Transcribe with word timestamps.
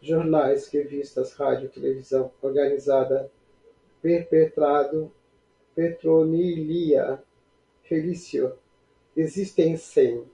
jornais, 0.00 0.68
revistas, 0.68 1.32
rádios, 1.32 1.72
televisão, 1.72 2.30
organizada, 2.40 3.28
perpetrado, 4.00 5.12
Petronília, 5.74 7.20
Felício, 7.82 8.56
desistissem 9.16 10.24